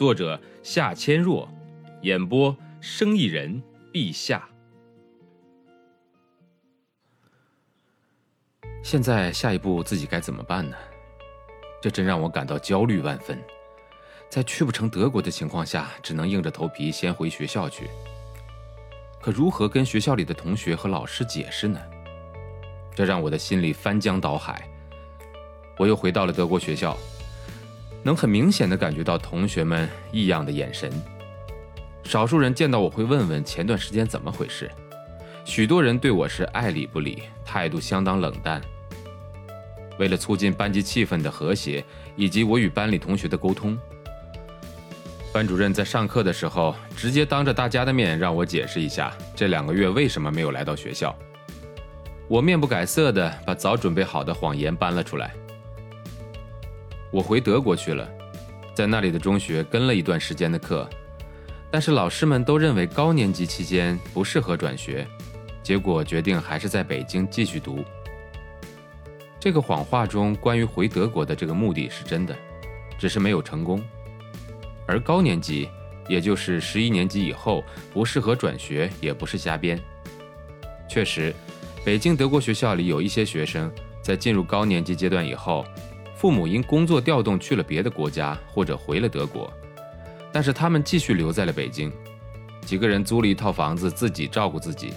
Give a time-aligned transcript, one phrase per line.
[0.00, 1.46] 作者夏千若，
[2.00, 3.62] 演播生意人
[3.92, 4.48] 陛下。
[8.82, 10.74] 现在下一步自己该怎么办呢？
[11.82, 13.38] 这真让我感到焦虑万分。
[14.30, 17.90] 在去不成德国的情况下，只能硬着头皮先回学校去。
[19.20, 21.78] 可如何跟学校里的同学和老师解释呢？
[22.94, 24.66] 这让我的心里翻江倒海。
[25.76, 26.96] 我又回到了德国学校。
[28.02, 30.90] 能很明显的感觉到同学们异样的眼神，
[32.04, 34.70] 少数人见到我会问问前段时间怎么回事，
[35.44, 38.60] 许多人对我是爱理不理，态度相当冷淡。
[39.98, 41.84] 为了促进班级气氛的和谐，
[42.16, 43.78] 以及我与班里同学的沟通，
[45.30, 51.14] 班主任在上课的时候直接当着大家的面让我解释一下这两个月为什么没有来到学校。
[52.28, 55.34] 我面不改色的把早准备好的谎言搬了出来。
[57.12, 58.08] 我回德国去了，
[58.72, 60.88] 在那里的中学跟了一段时间的课，
[61.68, 65.04] 但是老师们都认为高年级期间不适合转学，
[65.60, 67.84] 结果决定还是在北京继续读。
[69.40, 72.36] 这个谎话中关于回德国的这个目的是真的，
[72.96, 73.82] 只是没有成功。
[74.86, 75.68] 而高年级，
[76.08, 79.76] 也就是十一年级以后不适合转学，也不是瞎编。
[80.88, 81.34] 确实，
[81.84, 85.64] 北京德国学校里有一些学生在进入高年级阶段以后。
[86.20, 89.50] 父母因工作调动去了别的国家，或者回了德国，
[90.30, 91.90] 但是他们继续留在了北京。
[92.60, 94.92] 几个人租了一套房子，自己照顾自己。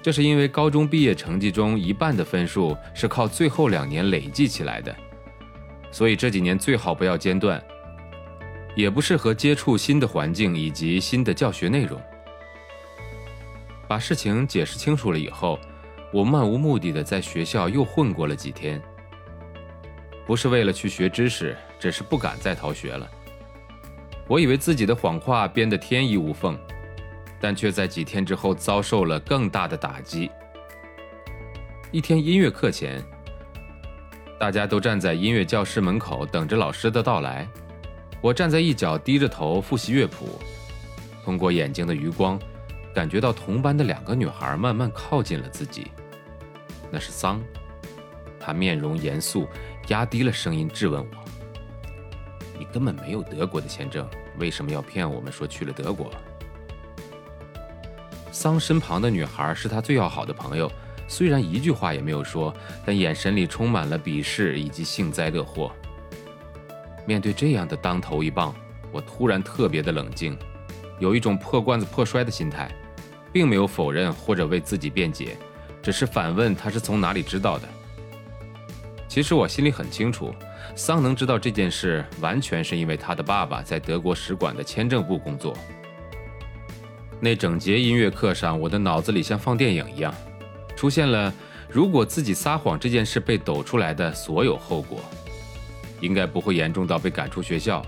[0.00, 4.94] 这是因为高中毕业成绩中一半的分数是靠最后两年累计起来的，
[5.90, 7.60] 所以这几年最好不要间断，
[8.76, 12.00] 也不适合接触新的环境以及新的教学内容。
[13.88, 15.58] 把事情解释清楚了以后，
[16.12, 18.80] 我漫无目的的在学校又混过了几天。
[20.28, 23.08] 不是为了去学知识，只是不敢再逃学了。
[24.26, 26.54] 我以为自己的谎话编得天衣无缝，
[27.40, 30.30] 但却在几天之后遭受了更大的打击。
[31.90, 33.02] 一天音乐课前，
[34.38, 37.48] 大家都站在音乐教室门口等着老师的到来。
[38.20, 40.38] 我站在一角，低着头复习乐谱，
[41.24, 42.38] 通过眼睛的余光，
[42.94, 45.90] 感觉到同班的两个女孩慢慢靠近了自己。
[46.90, 47.42] 那是桑，
[48.38, 49.48] 她面容严肃。
[49.88, 51.24] 压低了声音质问我
[52.58, 54.06] ：“你根本没有德国的签证，
[54.38, 56.10] 为什么要骗我们说去了德国？”
[58.30, 60.70] 桑身旁的女孩是他最要好的朋友，
[61.08, 62.54] 虽然一句话也没有说，
[62.84, 65.72] 但眼神里充满了鄙视以及幸灾乐祸。
[67.06, 68.54] 面对这样的当头一棒，
[68.92, 70.38] 我突然特别的冷静，
[70.98, 72.70] 有一种破罐子破摔的心态，
[73.32, 75.38] 并没有否认或者为自己辩解，
[75.82, 77.66] 只是反问他是从哪里知道的。
[79.08, 80.34] 其实我心里很清楚，
[80.76, 85.56] 桑能知道这件事，完全是因为他的爸爸在德国使馆的签证部工作。
[87.18, 90.14] 那整节音乐课上，我的脑子里像放电影一样，
[90.76, 91.32] 出现了
[91.68, 95.00] 如果自己撒谎这件事被抖出来的所有后果，
[96.00, 97.84] 应该不会严重到被赶出学校，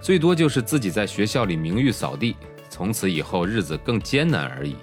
[0.00, 2.36] 最多就是自己在学校里名誉扫地，
[2.68, 4.76] 从此以后日子更艰难而已。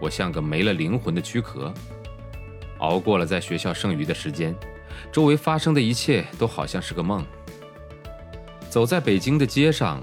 [0.00, 1.72] 我像个没了灵魂的躯壳，
[2.82, 4.54] 熬过了在学校剩余的时间。
[5.10, 7.24] 周围发生的一切都好像是个梦。
[8.68, 10.02] 走在北京的街上，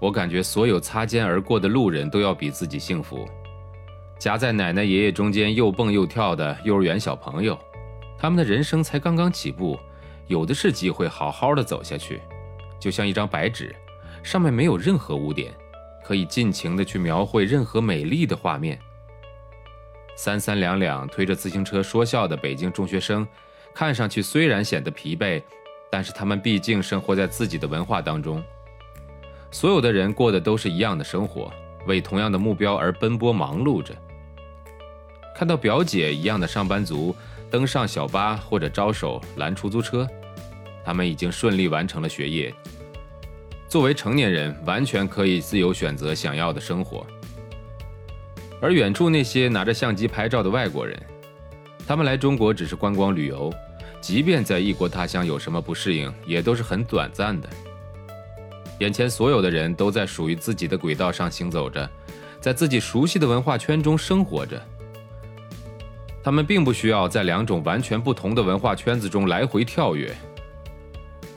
[0.00, 3.26] 我感觉所有擦肩而过的路人都要比自己幸福。
[4.18, 7.58] 夹在奶奶爷爷中间又蹦又跳的幼儿园小朋友，
[8.18, 9.78] 他们的人生才刚刚起步，
[10.28, 12.20] 有的是机会好好的走下去，
[12.78, 13.74] 就像一张白纸，
[14.22, 15.52] 上面没有任何污点，
[16.04, 18.78] 可以尽情的去描绘任何美丽的画面。
[20.16, 23.26] 三三两两推着自行车说笑的北京中学生。
[23.74, 25.42] 看上去虽然显得疲惫，
[25.90, 28.42] 但是他们毕竟生活在自己的文化当中。
[29.50, 31.50] 所有的人过的都是一样的生活，
[31.86, 33.94] 为同样的目标而奔波忙碌着。
[35.34, 37.16] 看到表姐一样的上班族
[37.50, 40.06] 登上小巴或者招手拦出租车，
[40.84, 42.54] 他们已经顺利完成了学业。
[43.66, 47.06] 作为成年人，完全可以自由选择想要的生活。
[48.62, 50.96] 而远处那些拿着相机拍照的外国人。
[51.84, 53.52] 他们来中国只是观光旅游，
[54.00, 57.48] 即便在异国他乡有什么不适应，也都是很短暂的。
[58.78, 61.90] 眼前所有的人都在属于自己的轨道上行走着，
[62.40, 64.64] 在自己熟悉的文化圈中生活着。
[66.22, 70.14] 他们并不需要在两种完全不同的文化圈子中来回跳跃。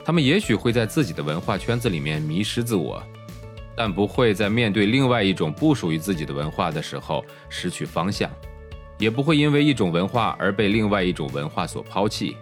[0.03, 3.01] 他们也许会在自己的文化圈子里面迷失自我，
[3.75, 8.29] 但不会在面对另外一种不属于自己的文化的时候失去方向，
[8.97, 12.37] 也不会因为一种文化而被另外一种文化所抛弃，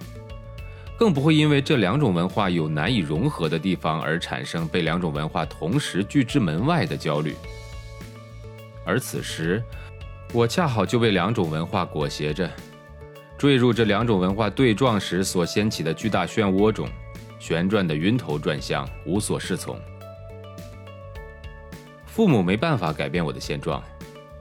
[0.97, 7.33] 更不会因为这两种文化有难以融合的地方而产生被两种文化同时拒之门外的焦虑。
[8.85, 9.63] 而此时，
[10.31, 12.49] 我恰好就被两种文化裹挟着，
[13.37, 16.87] 坠入这两种文化对撞时所掀起的巨大漩涡中。
[17.39, 19.77] 旋转的晕头转向，无所适从。
[22.13, 23.81] 父母没办法改变我的现状，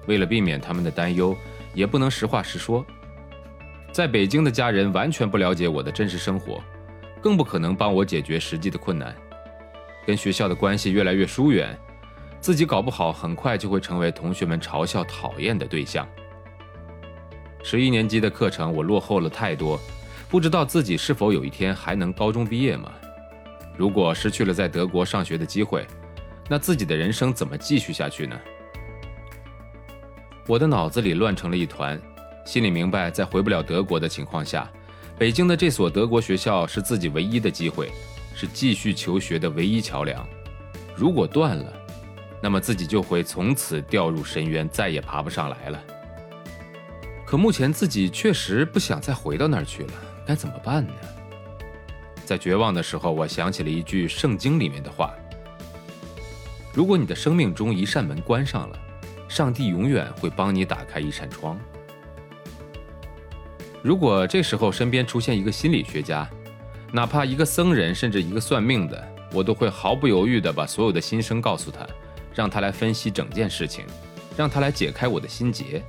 [0.06, 1.34] 为了避免他们的担忧，
[1.72, 2.84] 也不能实话实说。
[3.90, 6.62] 在北京的家人完全不了解我的真实生活，
[7.22, 9.16] 更不可能帮我解决实际的困难。
[10.06, 11.74] 跟学校的关系越来越疏远，
[12.40, 16.06] 自己搞不好很快就会成为同学们嘲笑、讨厌的对象。
[17.62, 19.80] 十一年级的课程我落后了太多。
[20.28, 22.92] 不知道自己是否有一天还能高中毕业吗？
[23.78, 25.86] 如果失去了在德国上学的机会，
[26.52, 28.38] 那自己的人生怎么继续下去呢？
[30.46, 31.98] 我的脑子里乱成了一团，
[32.44, 34.70] 心里明白，在回不了德国的情况下，
[35.18, 37.90] 北京的这所德国学校是自己唯一的机会，
[38.34, 40.28] 是继续求学的唯一桥梁。
[40.94, 41.72] 如果断了，
[42.42, 45.82] 那么自己就会从此掉入深渊，再也爬不上来了。
[47.24, 49.92] 可目前自己确实不想再回到那儿去了。
[50.26, 50.92] 该怎么办呢？
[52.26, 55.14] 在绝望的时候，我想起了一句圣经里面的话
[56.72, 58.78] ：“如果你的生命中一扇门关上了，
[59.28, 61.58] 上帝永远会帮你打开一扇窗。”
[63.82, 66.28] 如果这时候身边出现一个心理学家，
[66.92, 71.86] 哪怕一个僧人，甚至一个算命的，我都会毫不犹豫地把所有的心声告诉他，
[72.34, 73.84] 让他来分析整件事情，
[74.36, 75.82] 让他来解开我的心结，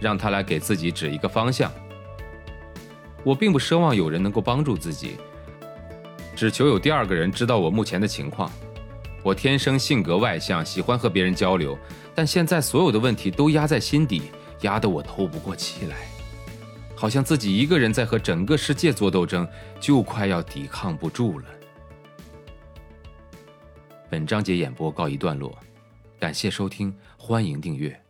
[0.00, 1.72] 让他来给自己指一个方向。
[3.22, 5.16] 我并不奢望有人能够帮助自己，
[6.34, 8.50] 只求有第二个人知道我目前的情况。
[9.22, 11.76] 我天生性格外向，喜欢和别人交流，
[12.14, 14.22] 但现在所有的问题都压在心底，
[14.62, 15.96] 压得我透不过气来，
[16.94, 19.46] 好像自己一个人在和整个世界做斗争，
[19.80, 21.44] 就快要抵抗不住了。
[24.08, 25.54] 本章节演播告一段落，
[26.18, 28.07] 感谢收听，欢迎订阅。